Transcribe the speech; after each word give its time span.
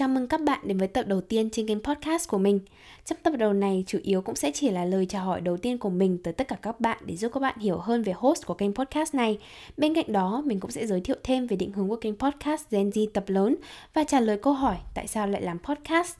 Chào 0.00 0.08
mừng 0.08 0.26
các 0.26 0.40
bạn 0.40 0.60
đến 0.62 0.78
với 0.78 0.88
tập 0.88 1.02
đầu 1.06 1.20
tiên 1.20 1.50
trên 1.50 1.66
kênh 1.66 1.82
podcast 1.82 2.28
của 2.28 2.38
mình. 2.38 2.60
Trong 3.04 3.18
tập 3.22 3.32
đầu 3.38 3.52
này 3.52 3.84
chủ 3.86 3.98
yếu 4.02 4.22
cũng 4.22 4.34
sẽ 4.34 4.50
chỉ 4.50 4.70
là 4.70 4.84
lời 4.84 5.06
chào 5.06 5.24
hỏi 5.24 5.40
đầu 5.40 5.56
tiên 5.56 5.78
của 5.78 5.90
mình 5.90 6.18
tới 6.22 6.32
tất 6.32 6.48
cả 6.48 6.56
các 6.62 6.80
bạn 6.80 6.98
để 7.04 7.16
giúp 7.16 7.32
các 7.34 7.40
bạn 7.40 7.58
hiểu 7.58 7.78
hơn 7.78 8.02
về 8.02 8.12
host 8.16 8.46
của 8.46 8.54
kênh 8.54 8.74
podcast 8.74 9.14
này. 9.14 9.38
Bên 9.76 9.94
cạnh 9.94 10.12
đó, 10.12 10.42
mình 10.46 10.60
cũng 10.60 10.70
sẽ 10.70 10.86
giới 10.86 11.00
thiệu 11.00 11.16
thêm 11.24 11.46
về 11.46 11.56
định 11.56 11.72
hướng 11.72 11.88
của 11.88 11.96
kênh 11.96 12.16
podcast 12.16 12.70
Gen 12.70 12.90
Z 12.90 13.06
tập 13.14 13.24
lớn 13.26 13.56
và 13.94 14.04
trả 14.04 14.20
lời 14.20 14.38
câu 14.42 14.52
hỏi 14.52 14.76
tại 14.94 15.06
sao 15.06 15.26
lại 15.26 15.42
làm 15.42 15.58
podcast. 15.58 16.16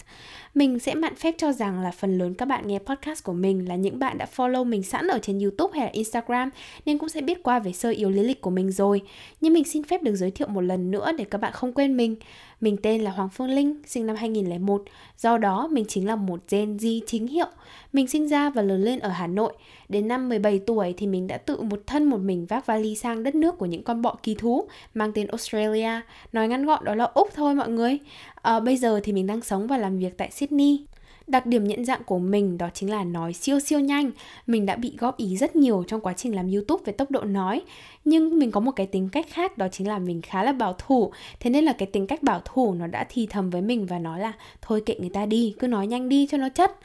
Mình 0.55 0.79
sẽ 0.79 0.95
mạn 0.95 1.15
phép 1.15 1.35
cho 1.38 1.52
rằng 1.52 1.80
là 1.80 1.91
phần 1.91 2.19
lớn 2.19 2.35
các 2.35 2.49
bạn 2.49 2.66
nghe 2.66 2.79
podcast 2.79 3.24
của 3.24 3.33
mình 3.33 3.69
là 3.69 3.77
những 3.77 3.99
bạn 3.99 4.19
đã 4.19 4.27
follow 4.37 4.65
mình 4.65 4.83
sẵn 4.83 5.09
ở 5.09 5.19
trên 5.23 5.38
YouTube 5.38 5.79
hay 5.79 5.87
là 5.87 5.93
Instagram 5.93 6.51
nên 6.87 6.99
cũng 6.99 7.09
sẽ 7.09 7.21
biết 7.21 7.43
qua 7.43 7.59
về 7.59 7.73
sơ 7.73 7.91
yếu 7.91 8.10
lý 8.10 8.23
lịch 8.23 8.41
của 8.41 8.51
mình 8.51 8.71
rồi. 8.71 9.01
Nhưng 9.41 9.52
mình 9.52 9.65
xin 9.65 9.85
phép 9.85 10.02
được 10.02 10.15
giới 10.15 10.30
thiệu 10.30 10.49
một 10.49 10.60
lần 10.60 10.91
nữa 10.91 11.12
để 11.19 11.24
các 11.24 11.38
bạn 11.38 11.52
không 11.52 11.73
quên 11.73 11.97
mình. 11.97 12.16
Mình 12.61 12.77
tên 12.83 13.01
là 13.01 13.11
Hoàng 13.11 13.29
Phương 13.29 13.51
Linh, 13.51 13.83
sinh 13.87 14.07
năm 14.07 14.17
2001, 14.17 14.83
do 15.19 15.39
đó 15.39 15.69
mình 15.73 15.85
chính 15.89 16.07
là 16.07 16.17
một 16.17 16.41
Gen 16.51 16.77
Z 16.77 17.01
chính 17.07 17.27
hiệu. 17.27 17.47
Mình 17.93 18.09
sinh 18.09 18.29
ra 18.29 18.51
và 18.51 18.63
lớn 18.63 18.83
lên 18.83 18.99
ở 18.99 19.09
Hà 19.09 19.27
Nội. 19.27 19.52
Đến 19.89 20.09
năm 20.09 20.29
17 20.29 20.59
tuổi 20.59 20.95
thì 20.97 21.07
mình 21.07 21.27
đã 21.27 21.39
tự 21.39 21.61
một 21.63 21.83
thân 21.87 22.05
một 22.05 22.19
mình 22.19 22.47
vác 22.47 22.67
vali 22.67 22.97
sang 22.97 23.23
đất 23.23 23.35
nước 23.35 23.59
của 23.59 23.67
những 23.67 23.83
con 23.83 24.02
bọ 24.02 24.17
kỳ 24.23 24.35
thú 24.35 24.69
mang 24.95 25.13
tên 25.13 25.27
Australia. 25.27 26.01
Nói 26.33 26.49
ngắn 26.49 26.67
gọn 26.67 26.85
đó 26.85 26.95
là 26.95 27.05
Úc 27.05 27.29
thôi 27.35 27.55
mọi 27.55 27.69
người. 27.69 27.99
À, 28.43 28.61
bây 28.61 28.77
giờ 28.77 29.01
thì 29.05 29.13
mình 29.13 29.27
đang 29.27 29.41
sống 29.41 29.67
và 29.67 29.79
làm 29.79 29.99
việc 29.99 30.17
tại 30.17 30.30
Sydney. 30.30 30.85
Đặc 31.31 31.47
điểm 31.47 31.65
nhận 31.65 31.85
dạng 31.85 32.05
của 32.05 32.19
mình 32.19 32.59
đó 32.59 32.69
chính 32.75 32.91
là 32.91 33.05
nói 33.05 33.33
siêu 33.33 33.61
siêu 33.61 33.81
nhanh. 33.81 34.11
Mình 34.47 34.67
đã 34.67 34.77
bị 34.77 34.95
góp 34.99 35.17
ý 35.17 35.37
rất 35.37 35.57
nhiều 35.57 35.85
trong 35.87 36.01
quá 36.01 36.13
trình 36.13 36.35
làm 36.35 36.51
YouTube 36.53 36.83
về 36.87 36.93
tốc 36.93 37.11
độ 37.11 37.21
nói. 37.21 37.63
Nhưng 38.05 38.39
mình 38.39 38.51
có 38.51 38.61
một 38.61 38.73
cái 38.73 38.87
tính 38.87 39.09
cách 39.13 39.27
khác 39.31 39.59
đó 39.59 39.69
chính 39.73 39.89
là 39.89 39.99
mình 39.99 40.23
khá 40.23 40.43
là 40.43 40.53
bảo 40.53 40.75
thủ. 40.79 41.13
Thế 41.41 41.51
nên 41.51 41.65
là 41.65 41.73
cái 41.73 41.87
tính 41.87 42.07
cách 42.07 42.23
bảo 42.23 42.41
thủ 42.45 42.75
nó 42.75 42.87
đã 42.87 43.07
thì 43.09 43.27
thầm 43.27 43.51
với 43.51 43.63
mình 43.63 43.87
và 43.87 43.99
nói 43.99 44.21
là 44.21 44.33
thôi 44.63 44.83
kệ 44.87 44.95
người 45.01 45.11
ta 45.11 45.27
đi, 45.27 45.55
cứ 45.59 45.67
nói 45.67 45.87
nhanh 45.87 46.09
đi 46.09 46.27
cho 46.31 46.39
nó 46.39 46.49
chất 46.49 46.77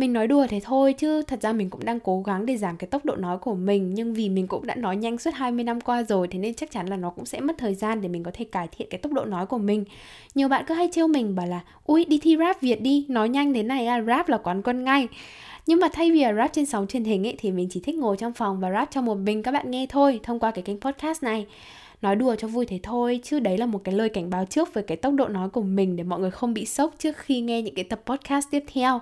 mình 0.00 0.12
nói 0.12 0.26
đùa 0.26 0.46
thế 0.46 0.60
thôi 0.64 0.92
chứ 0.92 1.22
thật 1.22 1.42
ra 1.42 1.52
mình 1.52 1.70
cũng 1.70 1.84
đang 1.84 2.00
cố 2.00 2.22
gắng 2.26 2.46
để 2.46 2.56
giảm 2.56 2.76
cái 2.76 2.88
tốc 2.88 3.04
độ 3.04 3.16
nói 3.16 3.38
của 3.38 3.54
mình 3.54 3.94
nhưng 3.94 4.14
vì 4.14 4.28
mình 4.28 4.46
cũng 4.46 4.66
đã 4.66 4.74
nói 4.74 4.96
nhanh 4.96 5.18
suốt 5.18 5.34
20 5.34 5.64
năm 5.64 5.80
qua 5.80 6.02
rồi 6.02 6.28
thế 6.28 6.38
nên 6.38 6.54
chắc 6.54 6.70
chắn 6.70 6.86
là 6.86 6.96
nó 6.96 7.10
cũng 7.10 7.26
sẽ 7.26 7.40
mất 7.40 7.58
thời 7.58 7.74
gian 7.74 8.00
để 8.00 8.08
mình 8.08 8.22
có 8.22 8.30
thể 8.34 8.44
cải 8.44 8.68
thiện 8.68 8.88
cái 8.90 8.98
tốc 8.98 9.12
độ 9.12 9.24
nói 9.24 9.46
của 9.46 9.58
mình. 9.58 9.84
Nhiều 10.34 10.48
bạn 10.48 10.64
cứ 10.66 10.74
hay 10.74 10.88
trêu 10.92 11.08
mình 11.08 11.34
bảo 11.34 11.46
là 11.46 11.60
ui 11.84 12.04
đi 12.04 12.18
thi 12.22 12.36
rap 12.36 12.60
Việt 12.60 12.80
đi, 12.80 13.06
nói 13.08 13.28
nhanh 13.28 13.54
thế 13.54 13.62
này 13.62 13.86
à, 13.86 14.02
rap 14.02 14.28
là 14.28 14.38
quán 14.38 14.62
quân 14.62 14.84
ngay. 14.84 15.08
Nhưng 15.66 15.80
mà 15.80 15.88
thay 15.92 16.10
vì 16.10 16.24
rap 16.36 16.52
trên 16.52 16.66
sóng 16.66 16.86
truyền 16.86 17.04
hình 17.04 17.26
ấy 17.26 17.34
thì 17.38 17.52
mình 17.52 17.68
chỉ 17.70 17.80
thích 17.80 17.94
ngồi 17.94 18.16
trong 18.16 18.32
phòng 18.32 18.60
và 18.60 18.70
rap 18.70 18.90
cho 18.90 19.00
một 19.00 19.14
mình 19.14 19.42
các 19.42 19.52
bạn 19.52 19.70
nghe 19.70 19.86
thôi 19.86 20.20
thông 20.22 20.38
qua 20.38 20.50
cái 20.50 20.62
kênh 20.62 20.80
podcast 20.80 21.22
này 21.22 21.46
nói 22.02 22.16
đùa 22.16 22.34
cho 22.34 22.48
vui 22.48 22.66
thế 22.66 22.80
thôi 22.82 23.20
chứ 23.22 23.40
đấy 23.40 23.58
là 23.58 23.66
một 23.66 23.80
cái 23.84 23.94
lời 23.94 24.08
cảnh 24.08 24.30
báo 24.30 24.44
trước 24.44 24.74
về 24.74 24.82
cái 24.82 24.96
tốc 24.96 25.14
độ 25.14 25.28
nói 25.28 25.48
của 25.48 25.62
mình 25.62 25.96
để 25.96 26.04
mọi 26.04 26.20
người 26.20 26.30
không 26.30 26.54
bị 26.54 26.66
sốc 26.66 26.94
trước 26.98 27.16
khi 27.16 27.40
nghe 27.40 27.62
những 27.62 27.74
cái 27.74 27.84
tập 27.84 28.00
podcast 28.06 28.46
tiếp 28.50 28.64
theo 28.72 29.00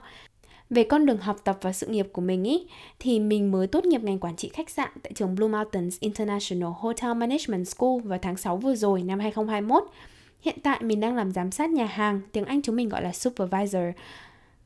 về 0.70 0.84
con 0.84 1.06
đường 1.06 1.18
học 1.18 1.36
tập 1.44 1.58
và 1.62 1.72
sự 1.72 1.86
nghiệp 1.86 2.08
của 2.12 2.22
mình 2.22 2.44
ý 2.44 2.66
thì 2.98 3.20
mình 3.20 3.50
mới 3.50 3.66
tốt 3.66 3.84
nghiệp 3.84 4.02
ngành 4.02 4.18
quản 4.18 4.36
trị 4.36 4.48
khách 4.48 4.70
sạn 4.70 4.88
tại 5.02 5.12
trường 5.14 5.34
Blue 5.34 5.48
Mountains 5.48 6.00
International 6.00 6.70
Hotel 6.76 7.14
Management 7.14 7.68
School 7.68 8.00
vào 8.04 8.18
tháng 8.22 8.36
6 8.36 8.56
vừa 8.56 8.74
rồi 8.74 9.02
năm 9.02 9.18
2021. 9.20 9.84
Hiện 10.40 10.56
tại 10.62 10.78
mình 10.82 11.00
đang 11.00 11.16
làm 11.16 11.32
giám 11.32 11.50
sát 11.50 11.70
nhà 11.70 11.86
hàng, 11.86 12.20
tiếng 12.32 12.44
Anh 12.44 12.62
chúng 12.62 12.76
mình 12.76 12.88
gọi 12.88 13.02
là 13.02 13.12
supervisor. 13.12 13.82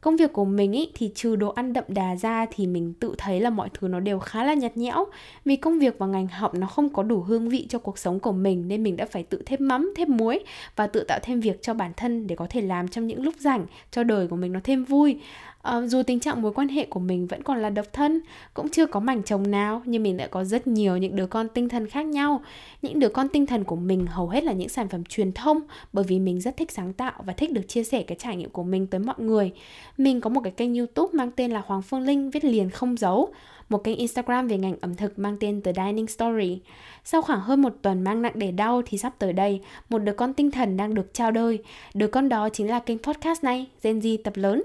Công 0.02 0.16
việc 0.16 0.32
của 0.32 0.44
mình 0.44 0.72
ý, 0.72 0.91
thì 0.94 1.10
trừ 1.14 1.36
đồ 1.36 1.48
ăn 1.48 1.72
đậm 1.72 1.84
đà 1.88 2.16
ra 2.16 2.46
thì 2.50 2.66
mình 2.66 2.94
tự 3.00 3.14
thấy 3.18 3.41
là 3.41 3.50
mọi 3.50 3.68
thứ 3.74 3.88
nó 3.88 4.00
đều 4.00 4.18
khá 4.18 4.44
là 4.44 4.54
nhạt 4.54 4.76
nhẽo 4.76 5.06
Vì 5.44 5.56
công 5.56 5.78
việc 5.78 5.98
và 5.98 6.06
ngành 6.06 6.28
học 6.28 6.54
nó 6.54 6.66
không 6.66 6.88
có 6.88 7.02
đủ 7.02 7.20
hương 7.20 7.48
vị 7.48 7.66
cho 7.68 7.78
cuộc 7.78 7.98
sống 7.98 8.20
của 8.20 8.32
mình 8.32 8.68
Nên 8.68 8.82
mình 8.82 8.96
đã 8.96 9.06
phải 9.06 9.22
tự 9.22 9.42
thêm 9.46 9.68
mắm, 9.68 9.92
thêm 9.96 10.16
muối 10.16 10.38
Và 10.76 10.86
tự 10.86 11.04
tạo 11.04 11.18
thêm 11.22 11.41
việc 11.41 11.62
cho 11.62 11.74
bản 11.74 11.92
thân 11.96 12.26
để 12.26 12.36
có 12.36 12.46
thể 12.50 12.60
làm 12.60 12.88
trong 12.88 13.06
những 13.06 13.22
lúc 13.22 13.34
rảnh 13.38 13.66
Cho 13.91 14.02
đời 14.02 14.26
của 14.28 14.36
mình 14.36 14.52
nó 14.52 14.60
thêm 14.64 14.84
vui 14.84 15.20
uh, 15.68 15.84
dù 15.86 16.02
tình 16.02 16.20
trạng 16.20 16.42
mối 16.42 16.52
quan 16.52 16.68
hệ 16.68 16.86
của 16.86 17.00
mình 17.00 17.26
vẫn 17.26 17.42
còn 17.42 17.58
là 17.58 17.70
độc 17.70 17.86
thân 17.92 18.20
cũng 18.54 18.68
chưa 18.68 18.86
có 18.86 19.00
mảnh 19.00 19.22
chồng 19.22 19.50
nào 19.50 19.82
nhưng 19.84 20.02
mình 20.02 20.16
đã 20.16 20.26
có 20.26 20.44
rất 20.44 20.66
nhiều 20.66 20.96
những 20.96 21.16
đứa 21.16 21.26
con 21.26 21.48
tinh 21.48 21.68
thần 21.68 21.86
khác 21.86 22.06
nhau 22.06 22.42
những 22.82 22.98
đứa 22.98 23.08
con 23.08 23.28
tinh 23.28 23.46
thần 23.46 23.64
của 23.64 23.76
mình 23.76 24.06
hầu 24.06 24.28
hết 24.28 24.44
là 24.44 24.52
những 24.52 24.68
sản 24.68 24.88
phẩm 24.88 25.04
truyền 25.04 25.32
thông 25.32 25.60
bởi 25.92 26.04
vì 26.08 26.18
mình 26.18 26.40
rất 26.40 26.56
thích 26.56 26.72
sáng 26.72 26.92
tạo 26.92 27.12
và 27.24 27.32
thích 27.32 27.52
được 27.52 27.68
chia 27.68 27.84
sẻ 27.84 28.02
cái 28.02 28.16
trải 28.20 28.36
nghiệm 28.36 28.50
của 28.50 28.62
mình 28.62 28.86
tới 28.86 29.00
mọi 29.00 29.16
người 29.18 29.52
mình 29.98 30.20
có 30.20 30.30
một 30.30 30.40
cái 30.44 30.52
kênh 30.52 30.74
youtube 30.74 31.10
mang 31.12 31.30
tên 31.30 31.50
là 31.50 31.62
hoàng 31.66 31.82
phương 31.82 32.00
linh 32.00 32.30
viết 32.30 32.44
liền 32.44 32.70
không 32.70 32.96
giấu 32.96 33.32
một 33.72 33.84
kênh 33.84 33.96
Instagram 33.96 34.48
về 34.48 34.58
ngành 34.58 34.76
ẩm 34.80 34.94
thực 34.94 35.18
mang 35.18 35.36
tên 35.40 35.62
The 35.62 35.72
Dining 35.72 36.06
Story. 36.06 36.60
Sau 37.04 37.22
khoảng 37.22 37.40
hơn 37.40 37.62
một 37.62 37.72
tuần 37.82 38.04
mang 38.04 38.22
nặng 38.22 38.32
để 38.34 38.50
đau 38.50 38.82
thì 38.86 38.98
sắp 38.98 39.12
tới 39.18 39.32
đây, 39.32 39.60
một 39.88 39.98
đứa 39.98 40.12
con 40.12 40.34
tinh 40.34 40.50
thần 40.50 40.76
đang 40.76 40.94
được 40.94 41.14
trao 41.14 41.30
đời. 41.30 41.58
Đứa 41.94 42.06
con 42.06 42.28
đó 42.28 42.48
chính 42.48 42.68
là 42.68 42.78
kênh 42.78 42.98
podcast 42.98 43.44
này, 43.44 43.66
Gen 43.82 43.98
Z 43.98 44.16
tập 44.24 44.32
lớn. 44.36 44.62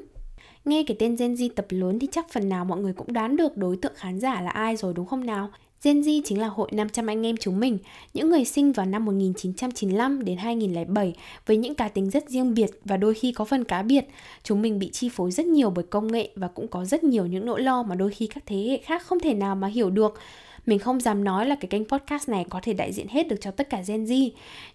Nghe 0.67 0.83
cái 0.83 0.97
tên 0.99 1.15
Gen 1.15 1.33
Z 1.33 1.49
tập 1.55 1.65
lớn 1.69 1.99
thì 1.99 2.07
chắc 2.11 2.29
phần 2.29 2.49
nào 2.49 2.65
mọi 2.65 2.79
người 2.79 2.93
cũng 2.93 3.13
đoán 3.13 3.35
được 3.35 3.57
đối 3.57 3.77
tượng 3.77 3.93
khán 3.95 4.19
giả 4.19 4.41
là 4.41 4.49
ai 4.49 4.75
rồi 4.75 4.93
đúng 4.93 5.05
không 5.05 5.25
nào? 5.25 5.49
Gen 5.83 6.01
Z 6.01 6.21
chính 6.25 6.41
là 6.41 6.47
hội 6.47 6.69
500 6.71 7.07
anh 7.07 7.25
em 7.25 7.37
chúng 7.37 7.59
mình, 7.59 7.77
những 8.13 8.29
người 8.29 8.45
sinh 8.45 8.71
vào 8.71 8.85
năm 8.85 9.05
1995 9.05 10.25
đến 10.25 10.37
2007 10.37 11.13
với 11.45 11.57
những 11.57 11.75
cá 11.75 11.87
tính 11.87 12.09
rất 12.09 12.29
riêng 12.29 12.53
biệt 12.53 12.69
và 12.85 12.97
đôi 12.97 13.13
khi 13.13 13.31
có 13.31 13.45
phần 13.45 13.63
cá 13.63 13.81
biệt. 13.81 14.05
Chúng 14.43 14.61
mình 14.61 14.79
bị 14.79 14.89
chi 14.89 15.09
phối 15.09 15.31
rất 15.31 15.45
nhiều 15.45 15.69
bởi 15.69 15.85
công 15.89 16.11
nghệ 16.11 16.29
và 16.35 16.47
cũng 16.47 16.67
có 16.67 16.85
rất 16.85 17.03
nhiều 17.03 17.25
những 17.25 17.45
nỗi 17.45 17.61
lo 17.61 17.83
mà 17.83 17.95
đôi 17.95 18.11
khi 18.11 18.27
các 18.27 18.43
thế 18.45 18.57
hệ 18.57 18.77
khác 18.77 19.03
không 19.05 19.19
thể 19.19 19.33
nào 19.33 19.55
mà 19.55 19.67
hiểu 19.67 19.89
được. 19.89 20.19
Mình 20.67 20.79
không 20.79 20.99
dám 20.99 21.23
nói 21.23 21.45
là 21.45 21.55
cái 21.55 21.67
kênh 21.67 21.85
podcast 21.85 22.29
này 22.29 22.45
có 22.49 22.59
thể 22.63 22.73
đại 22.73 22.93
diện 22.93 23.07
hết 23.07 23.27
được 23.27 23.35
cho 23.41 23.51
tất 23.51 23.69
cả 23.69 23.81
Gen 23.87 24.05
Z 24.05 24.29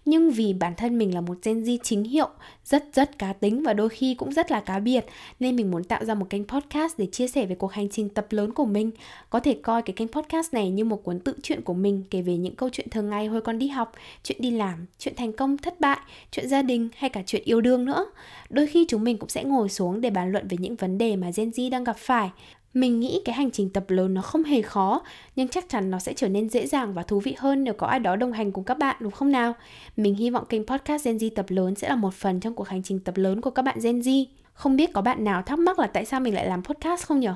Nhưng 0.05 0.31
vì 0.31 0.53
bản 0.53 0.73
thân 0.77 0.97
mình 0.97 1.13
là 1.13 1.21
một 1.21 1.37
Gen 1.43 1.63
Z 1.63 1.77
chính 1.83 2.03
hiệu 2.03 2.27
Rất 2.65 2.85
rất 2.93 3.19
cá 3.19 3.33
tính 3.33 3.63
và 3.63 3.73
đôi 3.73 3.89
khi 3.89 4.15
cũng 4.15 4.33
rất 4.33 4.51
là 4.51 4.59
cá 4.59 4.79
biệt 4.79 5.05
Nên 5.39 5.55
mình 5.55 5.71
muốn 5.71 5.83
tạo 5.83 6.05
ra 6.05 6.13
một 6.13 6.25
kênh 6.29 6.47
podcast 6.47 6.93
để 6.97 7.05
chia 7.05 7.27
sẻ 7.27 7.45
về 7.45 7.55
cuộc 7.55 7.71
hành 7.71 7.89
trình 7.89 8.09
tập 8.09 8.27
lớn 8.29 8.53
của 8.53 8.65
mình. 8.65 8.91
Có 9.29 9.39
thể 9.39 9.53
coi 9.61 9.81
cái 9.81 9.93
kênh 9.93 10.07
podcast 10.07 10.53
này 10.53 10.69
như 10.69 10.85
một 10.85 11.03
cuốn 11.03 11.19
tự 11.19 11.35
truyện 11.43 11.61
của 11.61 11.73
mình 11.73 12.03
Kể 12.09 12.21
về 12.21 12.37
những 12.37 12.55
câu 12.55 12.69
chuyện 12.69 12.89
thường 12.89 13.09
ngày 13.09 13.27
hồi 13.27 13.41
còn 13.41 13.59
đi 13.59 13.67
học 13.67 13.91
Chuyện 14.23 14.37
đi 14.41 14.51
làm, 14.51 14.85
chuyện 14.99 15.15
thành 15.15 15.33
công, 15.33 15.57
thất 15.57 15.79
bại, 15.79 15.99
chuyện 16.31 16.47
gia 16.47 16.61
đình 16.61 16.89
hay 16.95 17.09
cả 17.09 17.23
chuyện 17.25 17.41
yêu 17.45 17.61
đương 17.61 17.85
nữa. 17.85 18.05
Đôi 18.49 18.67
khi 18.67 18.85
chúng 18.89 19.03
mình 19.03 19.17
cũng 19.17 19.29
sẽ 19.29 19.43
ngồi 19.43 19.69
xuống 19.69 20.01
để 20.01 20.09
bàn 20.09 20.31
luận 20.31 20.47
về 20.47 20.57
những 20.59 20.75
vấn 20.75 20.97
đề 20.97 21.15
mà 21.15 21.31
Gen 21.35 21.49
Z 21.49 21.69
đang 21.69 21.83
gặp 21.83 21.97
phải 21.97 22.29
mình 22.73 22.99
nghĩ 22.99 23.21
cái 23.25 23.35
hành 23.35 23.51
trình 23.51 23.69
tập 23.69 23.85
lớn 23.87 24.13
nó 24.13 24.21
không 24.21 24.43
hề 24.43 24.61
khó, 24.61 25.01
nhưng 25.35 25.47
chắc 25.47 25.69
chắn 25.69 25.91
nó 25.91 25.99
sẽ 25.99 26.13
trở 26.13 26.29
nên 26.29 26.49
dễ 26.49 26.67
dàng 26.67 26.93
và 26.93 27.03
thú 27.03 27.19
vị 27.19 27.35
hơn 27.37 27.63
nếu 27.63 27.73
có 27.73 27.87
ai 27.87 27.99
đó 27.99 28.15
đồng 28.15 28.31
hành 28.31 28.51
cùng 28.51 28.63
các 28.63 28.77
bạn 28.77 28.95
đúng 28.99 29.11
không 29.11 29.31
nào? 29.31 29.53
Mình 29.97 30.15
hy 30.15 30.29
vọng 30.29 30.45
kênh 30.45 30.65
podcast 30.65 31.05
Gen 31.05 31.17
Z 31.17 31.29
tập 31.35 31.45
lớn 31.49 31.75
sẽ 31.75 31.89
là 31.89 31.95
một 31.95 32.13
phần 32.13 32.39
trong 32.39 32.53
cuộc 32.53 32.67
hành 32.67 32.83
trình 32.83 32.99
tập 32.99 33.17
lớn 33.17 33.41
của 33.41 33.49
các 33.49 33.61
bạn 33.61 33.77
Gen 33.83 33.99
Z. 33.99 34.25
Không 34.53 34.75
biết 34.75 34.93
có 34.93 35.01
bạn 35.01 35.23
nào 35.23 35.41
thắc 35.41 35.59
mắc 35.59 35.79
là 35.79 35.87
tại 35.87 36.05
sao 36.05 36.19
mình 36.19 36.33
lại 36.33 36.47
làm 36.47 36.63
podcast 36.63 37.05
không 37.05 37.19
nhỉ? 37.19 37.27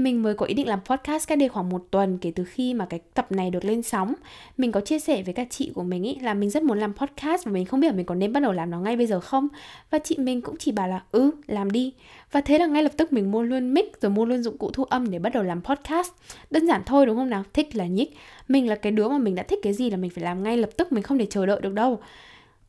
Mình 0.00 0.22
mới 0.22 0.34
có 0.34 0.46
ý 0.46 0.54
định 0.54 0.68
làm 0.68 0.80
podcast 0.84 1.28
cách 1.28 1.38
đây 1.38 1.48
khoảng 1.48 1.68
một 1.68 1.86
tuần 1.90 2.18
kể 2.18 2.32
từ 2.34 2.44
khi 2.44 2.74
mà 2.74 2.86
cái 2.86 3.00
tập 3.14 3.32
này 3.32 3.50
được 3.50 3.64
lên 3.64 3.82
sóng. 3.82 4.14
Mình 4.56 4.72
có 4.72 4.80
chia 4.80 4.98
sẻ 4.98 5.22
với 5.22 5.34
các 5.34 5.46
chị 5.50 5.72
của 5.74 5.82
mình 5.82 6.02
ý 6.02 6.14
là 6.14 6.34
mình 6.34 6.50
rất 6.50 6.62
muốn 6.62 6.78
làm 6.78 6.94
podcast 6.94 7.44
và 7.44 7.52
mình 7.52 7.64
không 7.64 7.80
biết 7.80 7.86
là 7.86 7.92
mình 7.92 8.06
có 8.06 8.14
nên 8.14 8.32
bắt 8.32 8.40
đầu 8.40 8.52
làm 8.52 8.70
nó 8.70 8.80
ngay 8.80 8.96
bây 8.96 9.06
giờ 9.06 9.20
không. 9.20 9.48
Và 9.90 9.98
chị 9.98 10.16
mình 10.18 10.40
cũng 10.42 10.56
chỉ 10.58 10.72
bảo 10.72 10.88
là 10.88 11.02
ừ, 11.12 11.30
làm 11.46 11.70
đi. 11.70 11.92
Và 12.32 12.40
thế 12.40 12.58
là 12.58 12.66
ngay 12.66 12.82
lập 12.82 12.92
tức 12.96 13.12
mình 13.12 13.30
mua 13.30 13.42
luôn 13.42 13.74
mic 13.74 14.00
rồi 14.00 14.10
mua 14.10 14.24
luôn 14.24 14.42
dụng 14.42 14.58
cụ 14.58 14.70
thu 14.70 14.84
âm 14.84 15.10
để 15.10 15.18
bắt 15.18 15.34
đầu 15.34 15.42
làm 15.42 15.62
podcast. 15.62 16.12
Đơn 16.50 16.66
giản 16.66 16.82
thôi 16.86 17.06
đúng 17.06 17.16
không 17.16 17.30
nào? 17.30 17.44
Thích 17.52 17.76
là 17.76 17.86
nhích. 17.86 18.16
Mình 18.48 18.68
là 18.68 18.74
cái 18.74 18.92
đứa 18.92 19.08
mà 19.08 19.18
mình 19.18 19.34
đã 19.34 19.42
thích 19.42 19.58
cái 19.62 19.72
gì 19.72 19.90
là 19.90 19.96
mình 19.96 20.10
phải 20.10 20.24
làm 20.24 20.42
ngay 20.42 20.56
lập 20.56 20.70
tức, 20.76 20.92
mình 20.92 21.02
không 21.02 21.18
thể 21.18 21.26
chờ 21.30 21.46
đợi 21.46 21.60
được 21.60 21.72
đâu. 21.72 21.98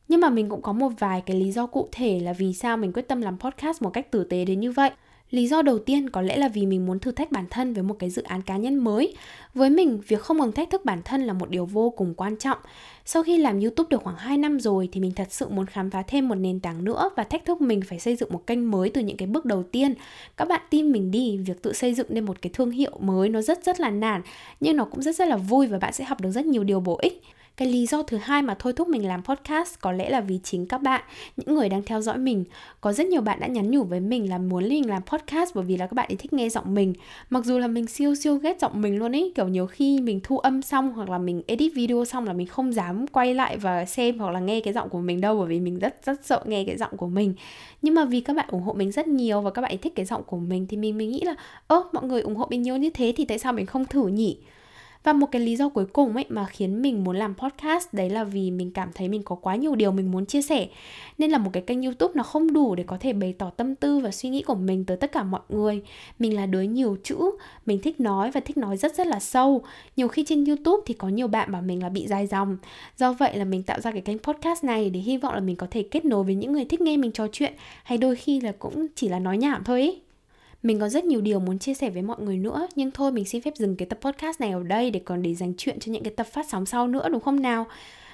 Nhưng 0.08 0.20
mà 0.20 0.30
mình 0.30 0.48
cũng 0.48 0.62
có 0.62 0.72
một 0.72 0.92
vài 0.98 1.20
cái 1.26 1.36
lý 1.36 1.52
do 1.52 1.66
cụ 1.66 1.88
thể 1.92 2.20
là 2.20 2.32
vì 2.32 2.54
sao 2.54 2.76
mình 2.76 2.92
quyết 2.92 3.08
tâm 3.08 3.20
làm 3.20 3.38
podcast 3.38 3.82
một 3.82 3.90
cách 3.90 4.10
tử 4.10 4.24
tế 4.24 4.44
đến 4.44 4.60
như 4.60 4.72
vậy. 4.72 4.90
Lý 5.32 5.46
do 5.46 5.62
đầu 5.62 5.78
tiên 5.78 6.10
có 6.10 6.22
lẽ 6.22 6.36
là 6.36 6.48
vì 6.48 6.66
mình 6.66 6.86
muốn 6.86 6.98
thử 6.98 7.12
thách 7.12 7.32
bản 7.32 7.44
thân 7.50 7.74
với 7.74 7.82
một 7.82 7.96
cái 7.98 8.10
dự 8.10 8.22
án 8.22 8.42
cá 8.42 8.56
nhân 8.56 8.76
mới. 8.76 9.14
Với 9.54 9.70
mình, 9.70 10.00
việc 10.08 10.20
không 10.20 10.38
ngừng 10.38 10.52
thách 10.52 10.70
thức 10.70 10.84
bản 10.84 11.02
thân 11.04 11.22
là 11.22 11.32
một 11.32 11.50
điều 11.50 11.66
vô 11.66 11.90
cùng 11.90 12.14
quan 12.14 12.36
trọng. 12.36 12.58
Sau 13.04 13.22
khi 13.22 13.38
làm 13.38 13.60
YouTube 13.60 13.88
được 13.90 14.02
khoảng 14.02 14.16
2 14.16 14.36
năm 14.36 14.60
rồi 14.60 14.88
thì 14.92 15.00
mình 15.00 15.12
thật 15.16 15.26
sự 15.30 15.48
muốn 15.48 15.66
khám 15.66 15.90
phá 15.90 16.02
thêm 16.02 16.28
một 16.28 16.34
nền 16.34 16.60
tảng 16.60 16.84
nữa 16.84 17.10
và 17.16 17.24
thách 17.24 17.44
thức 17.44 17.60
mình 17.60 17.80
phải 17.82 17.98
xây 17.98 18.16
dựng 18.16 18.32
một 18.32 18.46
kênh 18.46 18.70
mới 18.70 18.90
từ 18.90 19.00
những 19.00 19.16
cái 19.16 19.28
bước 19.28 19.44
đầu 19.44 19.62
tiên. 19.62 19.94
Các 20.36 20.48
bạn 20.48 20.60
tin 20.70 20.92
mình 20.92 21.10
đi, 21.10 21.38
việc 21.38 21.62
tự 21.62 21.72
xây 21.72 21.94
dựng 21.94 22.06
nên 22.10 22.24
một 22.24 22.42
cái 22.42 22.50
thương 22.54 22.70
hiệu 22.70 22.98
mới 23.00 23.28
nó 23.28 23.42
rất 23.42 23.64
rất 23.64 23.80
là 23.80 23.90
nản 23.90 24.22
nhưng 24.60 24.76
nó 24.76 24.84
cũng 24.84 25.02
rất 25.02 25.16
rất 25.16 25.28
là 25.28 25.36
vui 25.36 25.66
và 25.66 25.78
bạn 25.78 25.92
sẽ 25.92 26.04
học 26.04 26.20
được 26.20 26.30
rất 26.30 26.46
nhiều 26.46 26.64
điều 26.64 26.80
bổ 26.80 26.98
ích 27.02 27.22
cái 27.56 27.68
lý 27.68 27.86
do 27.86 28.02
thứ 28.02 28.16
hai 28.16 28.42
mà 28.42 28.54
thôi 28.58 28.72
thúc 28.72 28.88
mình 28.88 29.08
làm 29.08 29.22
podcast 29.22 29.74
có 29.80 29.92
lẽ 29.92 30.10
là 30.10 30.20
vì 30.20 30.40
chính 30.42 30.66
các 30.66 30.82
bạn, 30.82 31.02
những 31.36 31.54
người 31.54 31.68
đang 31.68 31.82
theo 31.82 32.00
dõi 32.00 32.18
mình. 32.18 32.44
Có 32.80 32.92
rất 32.92 33.06
nhiều 33.06 33.20
bạn 33.20 33.40
đã 33.40 33.46
nhắn 33.46 33.70
nhủ 33.70 33.82
với 33.84 34.00
mình 34.00 34.30
là 34.30 34.38
muốn 34.38 34.68
mình 34.68 34.90
làm 34.90 35.02
podcast 35.02 35.54
bởi 35.54 35.64
vì 35.64 35.76
là 35.76 35.86
các 35.86 35.94
bạn 35.94 36.08
ấy 36.08 36.16
thích 36.16 36.32
nghe 36.32 36.48
giọng 36.48 36.74
mình. 36.74 36.94
Mặc 37.30 37.44
dù 37.44 37.58
là 37.58 37.66
mình 37.66 37.86
siêu 37.86 38.14
siêu 38.14 38.34
ghét 38.36 38.60
giọng 38.60 38.82
mình 38.82 38.98
luôn 38.98 39.16
ấy 39.16 39.32
kiểu 39.34 39.48
nhiều 39.48 39.66
khi 39.66 40.00
mình 40.00 40.20
thu 40.22 40.38
âm 40.38 40.62
xong 40.62 40.92
hoặc 40.92 41.10
là 41.10 41.18
mình 41.18 41.42
edit 41.46 41.72
video 41.74 42.04
xong 42.04 42.26
là 42.26 42.32
mình 42.32 42.46
không 42.46 42.72
dám 42.72 43.06
quay 43.06 43.34
lại 43.34 43.56
và 43.56 43.84
xem 43.84 44.18
hoặc 44.18 44.30
là 44.30 44.40
nghe 44.40 44.60
cái 44.60 44.72
giọng 44.72 44.88
của 44.88 45.00
mình 45.00 45.20
đâu 45.20 45.38
bởi 45.38 45.48
vì 45.48 45.60
mình 45.60 45.78
rất 45.78 46.04
rất 46.04 46.24
sợ 46.24 46.42
nghe 46.46 46.64
cái 46.64 46.76
giọng 46.76 46.96
của 46.96 47.08
mình. 47.08 47.34
Nhưng 47.82 47.94
mà 47.94 48.04
vì 48.04 48.20
các 48.20 48.36
bạn 48.36 48.48
ủng 48.48 48.62
hộ 48.62 48.72
mình 48.72 48.92
rất 48.92 49.08
nhiều 49.08 49.40
và 49.40 49.50
các 49.50 49.62
bạn 49.62 49.72
ấy 49.72 49.78
thích 49.78 49.92
cái 49.96 50.06
giọng 50.06 50.22
của 50.26 50.38
mình 50.38 50.66
thì 50.66 50.76
mình 50.76 50.98
mình 50.98 51.10
nghĩ 51.10 51.20
là, 51.20 51.34
ơ, 51.66 51.82
mọi 51.92 52.04
người 52.04 52.20
ủng 52.20 52.36
hộ 52.36 52.46
mình 52.50 52.62
nhiều 52.62 52.76
như 52.76 52.90
thế 52.90 53.12
thì 53.16 53.24
tại 53.24 53.38
sao 53.38 53.52
mình 53.52 53.66
không 53.66 53.84
thử 53.84 54.06
nhỉ? 54.06 54.38
Và 55.04 55.12
một 55.12 55.26
cái 55.26 55.42
lý 55.42 55.56
do 55.56 55.68
cuối 55.68 55.86
cùng 55.86 56.14
ấy 56.14 56.24
mà 56.28 56.46
khiến 56.46 56.82
mình 56.82 57.04
muốn 57.04 57.16
làm 57.16 57.34
podcast 57.34 57.88
đấy 57.92 58.10
là 58.10 58.24
vì 58.24 58.50
mình 58.50 58.70
cảm 58.70 58.90
thấy 58.94 59.08
mình 59.08 59.22
có 59.22 59.36
quá 59.36 59.56
nhiều 59.56 59.74
điều 59.74 59.92
mình 59.92 60.10
muốn 60.10 60.26
chia 60.26 60.42
sẻ. 60.42 60.68
Nên 61.18 61.30
là 61.30 61.38
một 61.38 61.50
cái 61.52 61.62
kênh 61.62 61.82
youtube 61.82 62.12
nó 62.16 62.22
không 62.22 62.52
đủ 62.52 62.74
để 62.74 62.84
có 62.86 62.96
thể 63.00 63.12
bày 63.12 63.34
tỏ 63.38 63.50
tâm 63.50 63.74
tư 63.74 63.98
và 63.98 64.10
suy 64.10 64.28
nghĩ 64.28 64.42
của 64.42 64.54
mình 64.54 64.84
tới 64.84 64.96
tất 64.96 65.12
cả 65.12 65.22
mọi 65.22 65.40
người. 65.48 65.82
Mình 66.18 66.36
là 66.36 66.46
đứa 66.46 66.62
nhiều 66.62 66.96
chữ, 67.02 67.30
mình 67.66 67.78
thích 67.82 68.00
nói 68.00 68.30
và 68.30 68.40
thích 68.40 68.56
nói 68.56 68.76
rất 68.76 68.94
rất 68.94 69.06
là 69.06 69.20
sâu. 69.20 69.62
Nhiều 69.96 70.08
khi 70.08 70.24
trên 70.26 70.44
youtube 70.44 70.82
thì 70.86 70.94
có 70.94 71.08
nhiều 71.08 71.28
bạn 71.28 71.52
bảo 71.52 71.62
mình 71.62 71.82
là 71.82 71.88
bị 71.88 72.06
dài 72.06 72.26
dòng. 72.26 72.58
Do 72.96 73.12
vậy 73.12 73.36
là 73.36 73.44
mình 73.44 73.62
tạo 73.62 73.80
ra 73.80 73.90
cái 73.90 74.00
kênh 74.00 74.18
podcast 74.18 74.64
này 74.64 74.90
để 74.90 75.00
hy 75.00 75.16
vọng 75.16 75.34
là 75.34 75.40
mình 75.40 75.56
có 75.56 75.66
thể 75.70 75.82
kết 75.82 76.04
nối 76.04 76.24
với 76.24 76.34
những 76.34 76.52
người 76.52 76.64
thích 76.64 76.80
nghe 76.80 76.96
mình 76.96 77.12
trò 77.12 77.26
chuyện, 77.32 77.52
hay 77.84 77.98
đôi 77.98 78.16
khi 78.16 78.40
là 78.40 78.52
cũng 78.58 78.86
chỉ 78.94 79.08
là 79.08 79.18
nói 79.18 79.38
nhảm 79.38 79.64
thôi 79.64 79.80
ấy 79.80 80.00
mình 80.62 80.80
có 80.80 80.88
rất 80.88 81.04
nhiều 81.04 81.20
điều 81.20 81.40
muốn 81.40 81.58
chia 81.58 81.74
sẻ 81.74 81.90
với 81.90 82.02
mọi 82.02 82.16
người 82.20 82.38
nữa, 82.38 82.66
nhưng 82.74 82.90
thôi 82.90 83.12
mình 83.12 83.24
xin 83.24 83.42
phép 83.42 83.56
dừng 83.56 83.76
cái 83.76 83.86
tập 83.86 83.98
podcast 84.00 84.40
này 84.40 84.50
ở 84.50 84.62
đây 84.62 84.90
để 84.90 85.00
còn 85.04 85.22
để 85.22 85.34
dành 85.34 85.54
chuyện 85.56 85.78
cho 85.80 85.92
những 85.92 86.02
cái 86.02 86.12
tập 86.16 86.26
phát 86.26 86.46
sóng 86.48 86.66
sau 86.66 86.88
nữa, 86.88 87.08
đúng 87.08 87.20
không 87.20 87.42
nào? 87.42 87.66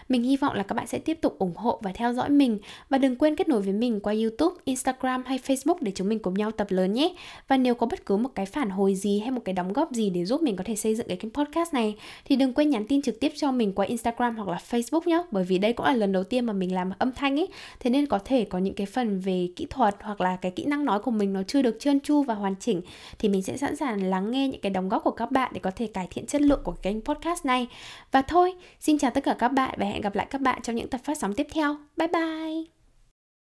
Mình 0.08 0.22
hy 0.22 0.36
vọng 0.36 0.54
là 0.54 0.62
các 0.62 0.74
bạn 0.74 0.86
sẽ 0.86 0.98
tiếp 0.98 1.18
tục 1.20 1.38
ủng 1.38 1.56
hộ 1.56 1.80
và 1.82 1.92
theo 1.94 2.12
dõi 2.12 2.30
mình 2.30 2.58
và 2.88 2.98
đừng 2.98 3.16
quên 3.16 3.36
kết 3.36 3.48
nối 3.48 3.60
với 3.60 3.72
mình 3.72 4.00
qua 4.00 4.14
YouTube, 4.14 4.56
Instagram 4.64 5.22
hay 5.26 5.38
Facebook 5.38 5.76
để 5.80 5.92
chúng 5.94 6.08
mình 6.08 6.18
cùng 6.18 6.34
nhau 6.34 6.50
tập 6.50 6.66
lớn 6.70 6.92
nhé. 6.92 7.14
Và 7.48 7.56
nếu 7.56 7.74
có 7.74 7.86
bất 7.86 8.06
cứ 8.06 8.16
một 8.16 8.30
cái 8.34 8.46
phản 8.46 8.70
hồi 8.70 8.94
gì 8.94 9.18
hay 9.18 9.30
một 9.30 9.40
cái 9.44 9.52
đóng 9.52 9.72
góp 9.72 9.92
gì 9.92 10.10
để 10.10 10.24
giúp 10.24 10.42
mình 10.42 10.56
có 10.56 10.64
thể 10.64 10.76
xây 10.76 10.94
dựng 10.94 11.08
cái 11.08 11.16
kênh 11.16 11.32
podcast 11.32 11.74
này 11.74 11.96
thì 12.24 12.36
đừng 12.36 12.52
quên 12.52 12.70
nhắn 12.70 12.86
tin 12.86 13.02
trực 13.02 13.20
tiếp 13.20 13.32
cho 13.36 13.52
mình 13.52 13.72
qua 13.72 13.86
Instagram 13.86 14.36
hoặc 14.36 14.48
là 14.48 14.58
Facebook 14.70 15.00
nhé. 15.06 15.22
Bởi 15.30 15.44
vì 15.44 15.58
đây 15.58 15.72
cũng 15.72 15.86
là 15.86 15.92
lần 15.92 16.12
đầu 16.12 16.24
tiên 16.24 16.44
mà 16.44 16.52
mình 16.52 16.74
làm 16.74 16.90
âm 16.98 17.12
thanh 17.12 17.40
ấy, 17.40 17.48
thế 17.80 17.90
nên 17.90 18.06
có 18.06 18.18
thể 18.24 18.44
có 18.44 18.58
những 18.58 18.74
cái 18.74 18.86
phần 18.86 19.20
về 19.20 19.48
kỹ 19.56 19.66
thuật 19.70 19.96
hoặc 20.00 20.20
là 20.20 20.36
cái 20.36 20.52
kỹ 20.52 20.64
năng 20.64 20.84
nói 20.84 21.00
của 21.00 21.10
mình 21.10 21.32
nó 21.32 21.42
chưa 21.42 21.62
được 21.62 21.76
trơn 21.80 22.00
tru 22.00 22.22
và 22.22 22.34
hoàn 22.34 22.54
chỉnh 22.60 22.80
thì 23.18 23.28
mình 23.28 23.42
sẽ 23.42 23.56
sẵn 23.56 23.76
sàng 23.76 24.02
lắng 24.02 24.30
nghe 24.30 24.48
những 24.48 24.60
cái 24.60 24.70
đóng 24.70 24.88
góp 24.88 25.04
của 25.04 25.10
các 25.10 25.30
bạn 25.30 25.52
để 25.54 25.60
có 25.60 25.70
thể 25.70 25.86
cải 25.86 26.06
thiện 26.10 26.26
chất 26.26 26.42
lượng 26.42 26.60
của 26.64 26.74
kênh 26.82 27.00
podcast 27.00 27.44
này. 27.46 27.66
Và 28.12 28.22
thôi, 28.22 28.54
xin 28.80 28.98
chào 28.98 29.10
tất 29.10 29.24
cả 29.24 29.36
các 29.38 29.48
bạn 29.48 29.74
và 29.78 29.86
hẹn 29.86 29.97
hẹn 29.98 30.02
gặp 30.02 30.14
lại 30.14 30.26
các 30.30 30.40
bạn 30.40 30.62
trong 30.62 30.76
những 30.76 30.90
tập 30.90 31.00
phát 31.04 31.18
sóng 31.18 31.34
tiếp 31.34 31.46
theo. 31.52 31.76
Bye 31.96 32.08
bye! 32.08 32.77